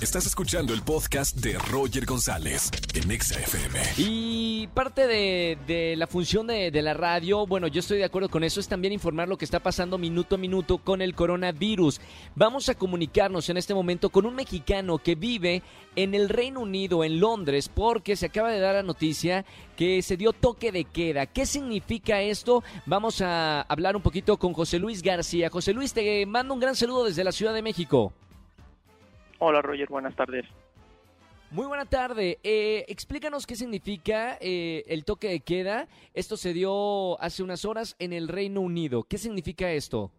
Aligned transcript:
Estás 0.00 0.26
escuchando 0.26 0.72
el 0.74 0.82
podcast 0.82 1.36
de 1.38 1.58
Roger 1.58 2.06
González 2.06 2.70
en 2.94 3.10
EXA-FM. 3.10 3.80
Y 3.96 4.68
parte 4.68 5.08
de, 5.08 5.96
la 5.96 6.06
función 6.06 6.46
de, 6.46 6.70
de 6.70 6.82
la 6.82 6.94
radio, 6.94 7.48
bueno, 7.48 7.66
yo 7.66 7.80
estoy 7.80 7.98
de 7.98 8.04
acuerdo 8.04 8.28
con 8.28 8.44
eso, 8.44 8.60
es 8.60 8.68
también 8.68 8.92
informar 8.92 9.28
lo 9.28 9.36
que 9.36 9.44
está 9.44 9.58
pasando 9.58 9.98
minuto 9.98 10.36
a 10.36 10.38
minuto 10.38 10.78
con 10.78 11.02
el 11.02 11.16
coronavirus. 11.16 12.00
Vamos 12.36 12.68
a 12.68 12.76
comunicarnos 12.76 13.48
en 13.48 13.56
este 13.56 13.74
momento 13.74 14.10
con 14.10 14.24
un 14.24 14.36
mexicano 14.36 14.98
que 14.98 15.16
vive 15.16 15.64
en 15.96 16.14
el 16.14 16.28
Reino 16.28 16.60
Unido, 16.60 17.02
en 17.02 17.18
Londres, 17.18 17.68
porque 17.68 18.14
se 18.14 18.26
acaba 18.26 18.52
de 18.52 18.60
dar 18.60 18.76
la 18.76 18.84
noticia 18.84 19.44
que 19.76 20.00
se 20.02 20.16
dio 20.16 20.32
toque 20.32 20.70
de 20.70 20.84
queda. 20.84 21.26
¿Qué 21.26 21.44
significa 21.44 22.22
esto? 22.22 22.62
Vamos 22.86 23.20
a 23.20 23.62
hablar 23.62 23.96
un 23.96 24.02
poquito 24.02 24.36
con 24.36 24.52
José 24.52 24.78
Luis 24.78 25.02
García. 25.02 25.50
José 25.50 25.72
Luis, 25.72 25.92
te 25.92 26.24
mando 26.24 26.54
un 26.54 26.60
gran 26.60 26.76
saludo 26.76 27.06
desde 27.06 27.24
la 27.24 27.32
Ciudad 27.32 27.52
de 27.52 27.62
México. 27.62 28.12
Hola 29.38 29.62
Roger, 29.62 29.88
buenas 29.88 30.14
tardes. 30.16 30.44
Muy 31.50 31.66
buena 31.66 31.86
tarde. 31.86 32.38
Eh, 32.42 32.84
explícanos 32.88 33.46
qué 33.46 33.54
significa 33.54 34.36
eh, 34.40 34.84
el 34.86 35.04
toque 35.04 35.28
de 35.28 35.40
queda. 35.40 35.86
Esto 36.12 36.36
se 36.36 36.52
dio 36.52 37.20
hace 37.22 37.42
unas 37.42 37.64
horas 37.64 37.96
en 37.98 38.12
el 38.12 38.28
Reino 38.28 38.60
Unido. 38.60 39.04
¿Qué 39.04 39.16
significa 39.16 39.70
esto? 39.70 40.10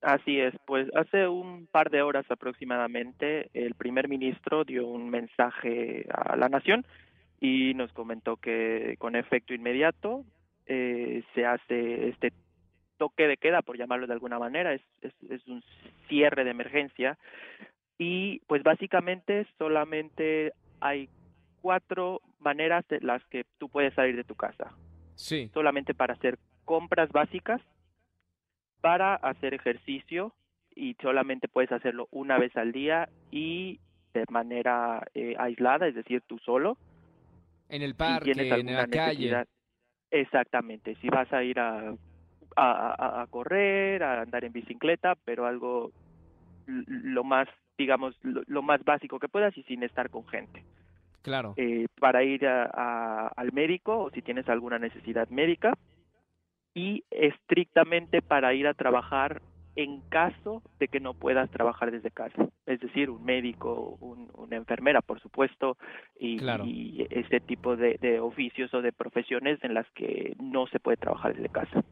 Así 0.00 0.40
es, 0.40 0.54
pues 0.64 0.88
hace 0.94 1.28
un 1.28 1.66
par 1.66 1.90
de 1.90 2.00
horas 2.00 2.24
aproximadamente 2.30 3.50
el 3.52 3.74
primer 3.74 4.08
ministro 4.08 4.64
dio 4.64 4.86
un 4.86 5.10
mensaje 5.10 6.06
a 6.10 6.36
la 6.36 6.48
nación 6.48 6.86
y 7.38 7.74
nos 7.74 7.92
comentó 7.92 8.36
que 8.36 8.94
con 8.98 9.14
efecto 9.14 9.52
inmediato 9.52 10.24
eh, 10.64 11.22
se 11.34 11.44
hace 11.44 12.08
este 12.08 12.32
toque 12.96 13.26
de 13.26 13.36
queda, 13.36 13.60
por 13.60 13.76
llamarlo 13.76 14.06
de 14.06 14.14
alguna 14.14 14.38
manera, 14.38 14.72
es, 14.72 14.80
es, 15.02 15.12
es 15.28 15.46
un 15.46 15.62
cierre 16.08 16.44
de 16.44 16.50
emergencia 16.50 17.18
y 18.02 18.38
pues 18.46 18.62
básicamente 18.62 19.46
solamente 19.58 20.54
hay 20.80 21.10
cuatro 21.60 22.22
maneras 22.38 22.82
de 22.88 22.98
las 23.00 23.22
que 23.26 23.44
tú 23.58 23.68
puedes 23.68 23.92
salir 23.92 24.16
de 24.16 24.24
tu 24.24 24.34
casa. 24.34 24.72
Sí. 25.16 25.50
Solamente 25.52 25.92
para 25.92 26.14
hacer 26.14 26.38
compras 26.64 27.10
básicas, 27.12 27.60
para 28.80 29.16
hacer 29.16 29.52
ejercicio 29.52 30.32
y 30.74 30.96
solamente 31.02 31.46
puedes 31.46 31.70
hacerlo 31.72 32.08
una 32.10 32.38
vez 32.38 32.56
al 32.56 32.72
día 32.72 33.10
y 33.30 33.78
de 34.14 34.24
manera 34.30 35.06
eh, 35.12 35.34
aislada, 35.38 35.86
es 35.86 35.94
decir, 35.94 36.22
tú 36.26 36.38
solo. 36.38 36.78
En 37.68 37.82
el 37.82 37.94
parque, 37.94 38.30
en 38.32 38.74
la 38.74 38.86
calle. 38.88 39.44
Exactamente, 40.10 40.96
si 41.02 41.08
vas 41.10 41.30
a 41.34 41.44
ir 41.44 41.60
a, 41.60 41.90
a, 42.56 42.94
a- 43.16 43.22
a 43.22 43.26
correr, 43.26 44.02
a 44.02 44.22
andar 44.22 44.44
en 44.44 44.52
bicicleta, 44.54 45.14
pero 45.26 45.44
algo 45.46 45.92
lo 46.66 47.24
más, 47.24 47.48
digamos, 47.80 48.16
lo, 48.22 48.42
lo 48.46 48.62
más 48.62 48.84
básico 48.84 49.18
que 49.18 49.28
puedas 49.28 49.56
y 49.56 49.62
sin 49.64 49.82
estar 49.82 50.10
con 50.10 50.24
gente. 50.26 50.64
Claro. 51.22 51.52
eh, 51.56 51.86
para 52.00 52.22
ir 52.24 52.46
a- 52.46 52.70
a- 52.72 53.28
al 53.36 53.52
médico 53.52 53.98
o 53.98 54.10
si 54.10 54.22
tienes 54.22 54.48
alguna 54.48 54.78
necesidad 54.78 55.28
médica 55.28 55.74
y 56.74 57.02
estrictamente 57.10 58.22
para 58.22 58.54
ir 58.54 58.66
a 58.66 58.74
trabajar 58.74 59.42
en 59.76 60.02
caso 60.08 60.62
de 60.78 60.88
que 60.88 60.98
no 61.00 61.14
puedas 61.14 61.50
trabajar 61.50 61.90
desde 61.90 62.10
casa, 62.10 62.48
es 62.66 62.80
decir, 62.80 63.08
un 63.10 63.22
médico, 63.24 63.96
un- 64.00 64.30
una 64.34 64.56
enfermera, 64.56 65.00
por 65.02 65.20
supuesto, 65.20 65.76
y, 66.18 66.38
Claro. 66.38 66.64
y 66.66 67.06
ese 67.10 67.40
tipo 67.40 67.76
de, 67.76 67.96
de 68.00 68.18
oficios 68.20 68.72
o 68.74 68.82
de 68.82 68.92
profesiones 68.92 69.62
en 69.62 69.74
las 69.74 69.88
que 69.92 70.34
no 70.40 70.66
se 70.68 70.80
puede 70.80 70.96
trabajar 70.96 71.34
desde 71.34 71.48
casa. 71.50 71.82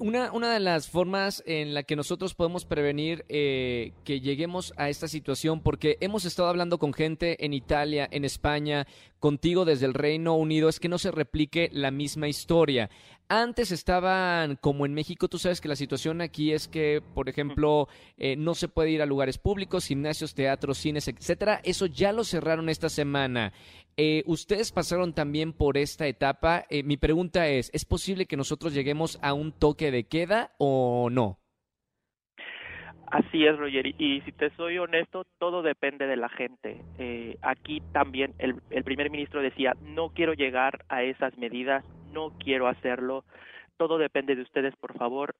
Una, 0.00 0.32
una 0.32 0.52
de 0.52 0.58
las 0.58 0.88
formas 0.88 1.42
en 1.46 1.72
la 1.72 1.84
que 1.84 1.94
nosotros 1.94 2.34
podemos 2.34 2.64
prevenir 2.64 3.24
eh, 3.28 3.92
que 4.02 4.20
lleguemos 4.20 4.74
a 4.76 4.88
esta 4.88 5.06
situación, 5.06 5.60
porque 5.60 5.98
hemos 6.00 6.24
estado 6.24 6.48
hablando 6.48 6.78
con 6.78 6.92
gente 6.92 7.44
en 7.44 7.54
Italia, 7.54 8.08
en 8.10 8.24
España, 8.24 8.88
contigo 9.20 9.64
desde 9.64 9.86
el 9.86 9.94
Reino 9.94 10.34
Unido, 10.34 10.68
es 10.68 10.80
que 10.80 10.88
no 10.88 10.98
se 10.98 11.12
replique 11.12 11.70
la 11.72 11.92
misma 11.92 12.26
historia. 12.26 12.90
Antes 13.28 13.72
estaban 13.72 14.56
como 14.56 14.84
en 14.84 14.92
México, 14.92 15.28
tú 15.28 15.38
sabes 15.38 15.60
que 15.60 15.68
la 15.68 15.76
situación 15.76 16.20
aquí 16.20 16.52
es 16.52 16.68
que, 16.68 17.02
por 17.14 17.28
ejemplo, 17.28 17.88
eh, 18.18 18.36
no 18.36 18.54
se 18.54 18.68
puede 18.68 18.90
ir 18.90 19.00
a 19.00 19.06
lugares 19.06 19.38
públicos, 19.38 19.86
gimnasios, 19.86 20.34
teatros, 20.34 20.78
cines, 20.78 21.08
etcétera. 21.08 21.60
Eso 21.64 21.86
ya 21.86 22.12
lo 22.12 22.24
cerraron 22.24 22.68
esta 22.68 22.88
semana. 22.88 23.52
Eh, 23.96 24.22
Ustedes 24.26 24.72
pasaron 24.72 25.14
también 25.14 25.52
por 25.52 25.78
esta 25.78 26.06
etapa. 26.06 26.64
Eh, 26.68 26.82
mi 26.82 26.96
pregunta 26.96 27.48
es, 27.48 27.70
¿es 27.72 27.84
posible 27.84 28.26
que 28.26 28.36
nosotros 28.36 28.74
lleguemos 28.74 29.18
a 29.22 29.32
un 29.32 29.52
toque 29.52 29.90
de 29.90 30.04
queda 30.04 30.50
o 30.58 31.08
no? 31.10 31.38
Así 33.06 33.46
es, 33.46 33.56
Roger. 33.56 33.86
Y, 33.86 34.20
si 34.22 34.32
te 34.32 34.50
soy 34.56 34.78
honesto, 34.78 35.24
todo 35.38 35.62
depende 35.62 36.06
de 36.06 36.16
la 36.16 36.28
gente. 36.28 36.82
Eh, 36.98 37.36
aquí 37.42 37.80
también 37.92 38.34
el, 38.38 38.56
el 38.70 38.82
primer 38.82 39.08
ministro 39.08 39.40
decía, 39.40 39.74
no 39.82 40.08
quiero 40.08 40.34
llegar 40.34 40.84
a 40.88 41.04
esas 41.04 41.38
medidas, 41.38 41.84
no 42.14 42.30
quiero 42.38 42.68
hacerlo. 42.68 43.24
Todo 43.76 43.98
depende 43.98 44.34
de 44.36 44.42
ustedes, 44.42 44.74
por 44.76 44.96
favor. 44.96 45.34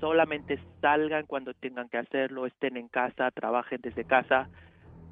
Solamente 0.00 0.58
salgan 0.80 1.26
cuando 1.26 1.54
tengan 1.54 1.88
que 1.88 1.98
hacerlo, 1.98 2.46
estén 2.46 2.76
en 2.76 2.88
casa, 2.88 3.30
trabajen 3.30 3.80
desde 3.82 4.04
casa. 4.04 4.48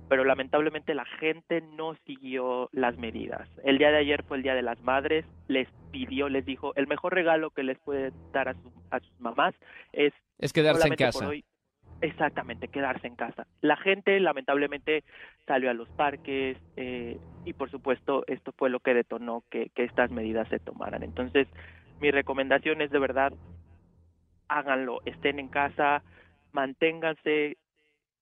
Pero 0.08 0.24
lamentablemente 0.24 0.94
la 0.94 1.04
gente 1.06 1.62
no 1.62 1.94
siguió 2.06 2.68
las 2.72 2.98
medidas. 2.98 3.48
El 3.64 3.78
día 3.78 3.90
de 3.90 3.98
ayer 3.98 4.22
fue 4.24 4.36
el 4.38 4.42
Día 4.42 4.54
de 4.54 4.60
las 4.62 4.78
Madres, 4.82 5.24
les 5.48 5.68
pidió, 5.90 6.28
les 6.28 6.44
dijo, 6.44 6.74
el 6.74 6.86
mejor 6.86 7.14
regalo 7.14 7.50
que 7.50 7.62
les 7.62 7.78
puede 7.78 8.12
dar 8.32 8.48
a, 8.48 8.54
su- 8.54 8.72
a 8.90 9.00
sus 9.00 9.20
mamás 9.20 9.54
es 9.92 10.12
Es 10.38 10.52
quedarse 10.52 10.78
en 10.78 10.82
solamente 10.96 11.04
por 11.06 11.12
casa. 11.12 11.28
hoy, 11.28 11.44
exactamente, 12.02 12.68
quedarse 12.68 13.06
en 13.06 13.16
casa. 13.16 13.46
La 13.62 13.76
gente 13.76 14.20
lamentablemente 14.20 15.04
salió 15.46 15.70
a 15.70 15.74
los 15.74 15.90
parques 15.92 16.58
eh, 16.76 17.18
y 17.44 17.54
por 17.54 17.70
supuesto 17.70 18.24
esto 18.26 18.52
fue 18.58 18.70
lo 18.70 18.80
que 18.80 18.94
detonó 18.94 19.44
que, 19.50 19.70
que 19.74 19.84
estas 19.84 20.10
medidas 20.10 20.48
se 20.48 20.60
tomaran. 20.60 21.02
Entonces 21.04 21.48
mi 22.00 22.10
recomendación 22.10 22.82
es 22.82 22.90
de 22.90 22.98
verdad, 23.00 23.32
háganlo, 24.48 25.00
estén 25.04 25.38
en 25.38 25.48
casa, 25.48 26.04
manténganse 26.52 27.56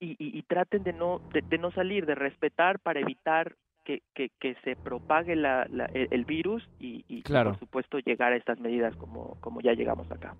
y, 0.00 0.12
y- 0.12 0.38
y 0.38 0.42
traten 0.44 0.82
de 0.84 0.92
no, 0.92 1.20
de, 1.32 1.42
de 1.50 1.58
no 1.58 1.72
salir, 1.72 2.06
de 2.06 2.14
respetar 2.14 2.80
para 2.80 3.00
evitar 3.00 3.56
que, 3.84 4.02
que, 4.14 4.30
que 4.40 4.54
se 4.64 4.76
propague 4.76 5.36
la, 5.36 5.66
la- 5.70 5.88
el, 5.92 6.08
el 6.10 6.24
virus 6.24 6.64
y, 6.78 7.04
y, 7.08 7.22
Claro. 7.22 7.50
por 7.52 7.58
supuesto 7.60 7.98
llegar 7.98 8.32
a 8.32 8.36
estas 8.36 8.60
medidas 8.60 8.96
como, 8.96 9.36
como 9.40 9.60
ya 9.60 9.72
llegamos 9.74 10.10
acá. 10.12 10.36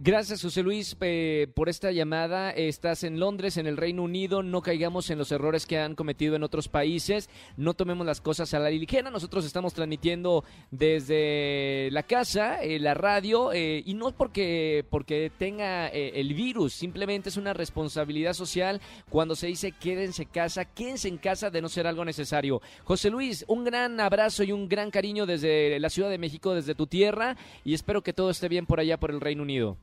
Gracias, 0.00 0.42
José 0.42 0.62
Luis, 0.62 0.96
eh, 1.00 1.48
por 1.56 1.68
esta 1.68 1.90
llamada. 1.90 2.52
Estás 2.52 3.02
en 3.02 3.18
Londres, 3.18 3.56
en 3.56 3.66
el 3.66 3.76
Reino 3.76 4.04
Unido. 4.04 4.44
No 4.44 4.62
caigamos 4.62 5.10
en 5.10 5.18
los 5.18 5.32
errores 5.32 5.66
que 5.66 5.80
han 5.80 5.96
cometido 5.96 6.36
en 6.36 6.44
otros 6.44 6.68
países. 6.68 7.28
No 7.56 7.74
tomemos 7.74 8.06
las 8.06 8.20
cosas 8.20 8.54
a 8.54 8.60
la 8.60 8.70
ligera. 8.70 9.10
Nosotros 9.10 9.44
estamos 9.44 9.74
transmitiendo 9.74 10.44
desde 10.70 11.88
la 11.90 12.04
casa, 12.04 12.62
eh, 12.62 12.78
la 12.78 12.94
radio, 12.94 13.52
eh, 13.52 13.82
y 13.84 13.94
no 13.94 14.12
porque, 14.12 14.86
porque 14.88 15.32
tenga 15.36 15.88
eh, 15.88 16.12
el 16.14 16.32
virus. 16.32 16.74
Simplemente 16.74 17.28
es 17.28 17.36
una 17.36 17.52
responsabilidad 17.52 18.34
social 18.34 18.80
cuando 19.10 19.34
se 19.34 19.48
dice 19.48 19.72
quédense 19.72 20.22
en 20.22 20.28
casa, 20.28 20.64
quédense 20.64 21.08
en 21.08 21.18
casa 21.18 21.50
de 21.50 21.60
no 21.60 21.68
ser 21.68 21.88
algo 21.88 22.04
necesario. 22.04 22.62
José 22.84 23.10
Luis, 23.10 23.44
un 23.48 23.64
gran 23.64 23.98
abrazo 23.98 24.44
y 24.44 24.52
un 24.52 24.68
gran 24.68 24.92
cariño 24.92 25.26
desde 25.26 25.80
la 25.80 25.90
Ciudad 25.90 26.08
de 26.08 26.18
México, 26.18 26.54
desde 26.54 26.76
tu 26.76 26.86
tierra, 26.86 27.36
y 27.64 27.74
espero 27.74 28.04
que 28.04 28.12
todo 28.12 28.30
esté 28.30 28.48
bien 28.48 28.64
por 28.64 28.78
allá, 28.78 29.00
por 29.00 29.10
el 29.10 29.20
Reino 29.20 29.42
Unido. 29.42 29.76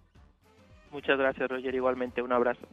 Muchas 0.96 1.20
gracias, 1.20 1.50
Roger. 1.50 1.76
Igualmente, 1.76 2.22
un 2.22 2.32
abrazo. 2.32 2.66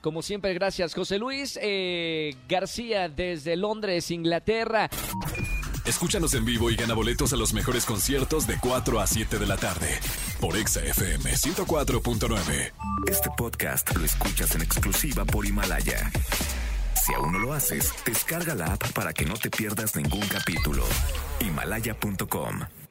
Como 0.00 0.22
siempre, 0.22 0.54
gracias 0.54 0.94
José 0.94 1.18
Luis 1.18 1.58
eh, 1.60 2.34
García 2.48 3.10
desde 3.10 3.54
Londres, 3.54 4.10
Inglaterra. 4.10 4.88
Escúchanos 5.84 6.32
en 6.32 6.46
vivo 6.46 6.70
y 6.70 6.76
gana 6.76 6.94
boletos 6.94 7.34
a 7.34 7.36
los 7.36 7.52
mejores 7.52 7.84
conciertos 7.84 8.46
de 8.46 8.56
4 8.58 8.98
a 8.98 9.06
7 9.06 9.38
de 9.38 9.46
la 9.46 9.58
tarde 9.58 9.88
por 10.40 10.56
Exa 10.56 10.80
FM 10.80 11.30
104.9. 11.32 12.72
Este 13.10 13.28
podcast 13.36 13.94
lo 13.94 14.06
escuchas 14.06 14.54
en 14.54 14.62
exclusiva 14.62 15.26
por 15.26 15.44
Himalaya. 15.44 16.10
Si 16.94 17.12
aún 17.12 17.32
no 17.32 17.38
lo 17.38 17.52
haces, 17.52 17.92
descarga 18.06 18.54
la 18.54 18.72
app 18.72 18.90
para 18.94 19.12
que 19.12 19.26
no 19.26 19.34
te 19.34 19.50
pierdas 19.50 19.94
ningún 19.96 20.26
capítulo. 20.28 20.82
Himalaya.com 21.40 22.85